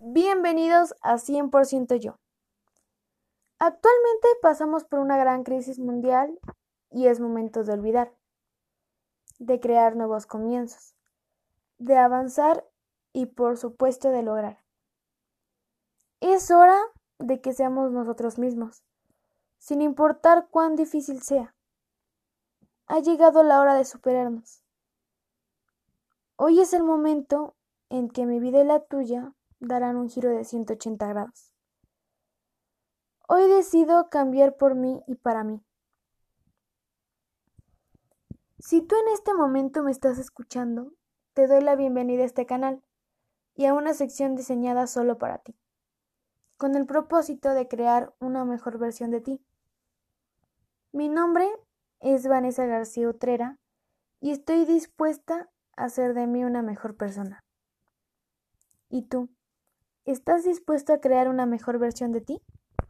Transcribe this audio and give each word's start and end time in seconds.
Bienvenidos 0.00 0.94
a 1.02 1.14
100% 1.14 1.96
yo. 1.96 2.20
Actualmente 3.58 4.28
pasamos 4.40 4.84
por 4.84 5.00
una 5.00 5.16
gran 5.16 5.42
crisis 5.42 5.80
mundial 5.80 6.38
y 6.88 7.08
es 7.08 7.18
momento 7.18 7.64
de 7.64 7.72
olvidar, 7.72 8.14
de 9.40 9.58
crear 9.58 9.96
nuevos 9.96 10.26
comienzos, 10.26 10.94
de 11.78 11.96
avanzar 11.96 12.64
y 13.12 13.26
por 13.26 13.56
supuesto 13.56 14.10
de 14.10 14.22
lograr. 14.22 14.62
Es 16.20 16.52
hora 16.52 16.78
de 17.18 17.40
que 17.40 17.52
seamos 17.52 17.90
nosotros 17.90 18.38
mismos, 18.38 18.84
sin 19.58 19.82
importar 19.82 20.46
cuán 20.48 20.76
difícil 20.76 21.22
sea. 21.22 21.56
Ha 22.86 23.00
llegado 23.00 23.42
la 23.42 23.60
hora 23.60 23.74
de 23.74 23.84
superarnos. 23.84 24.62
Hoy 26.36 26.60
es 26.60 26.72
el 26.72 26.84
momento 26.84 27.56
en 27.88 28.08
que 28.08 28.26
mi 28.26 28.38
vida 28.38 28.60
y 28.60 28.64
la 28.64 28.78
tuya 28.78 29.34
darán 29.60 29.96
un 29.96 30.08
giro 30.08 30.30
de 30.30 30.44
180 30.44 31.06
grados. 31.06 31.52
Hoy 33.28 33.46
decido 33.48 34.08
cambiar 34.08 34.56
por 34.56 34.74
mí 34.74 35.02
y 35.06 35.16
para 35.16 35.44
mí. 35.44 35.62
Si 38.58 38.82
tú 38.82 38.96
en 38.96 39.08
este 39.12 39.34
momento 39.34 39.82
me 39.82 39.90
estás 39.90 40.18
escuchando, 40.18 40.92
te 41.34 41.46
doy 41.46 41.60
la 41.60 41.76
bienvenida 41.76 42.22
a 42.22 42.26
este 42.26 42.46
canal 42.46 42.82
y 43.54 43.66
a 43.66 43.74
una 43.74 43.94
sección 43.94 44.34
diseñada 44.34 44.86
solo 44.86 45.18
para 45.18 45.38
ti, 45.38 45.54
con 46.56 46.74
el 46.74 46.86
propósito 46.86 47.54
de 47.54 47.68
crear 47.68 48.14
una 48.18 48.44
mejor 48.44 48.78
versión 48.78 49.10
de 49.10 49.20
ti. 49.20 49.44
Mi 50.92 51.08
nombre 51.08 51.48
es 52.00 52.26
Vanessa 52.26 52.66
García 52.66 53.08
Utrera 53.08 53.58
y 54.20 54.30
estoy 54.30 54.64
dispuesta 54.64 55.50
a 55.76 55.84
hacer 55.84 56.14
de 56.14 56.26
mí 56.26 56.44
una 56.44 56.62
mejor 56.62 56.96
persona. 56.96 57.44
¿Y 58.88 59.02
tú? 59.02 59.28
¿Estás 60.08 60.42
dispuesto 60.42 60.94
a 60.94 61.02
crear 61.02 61.28
una 61.28 61.44
mejor 61.44 61.78
versión 61.78 62.12
de 62.12 62.22
ti? 62.22 62.40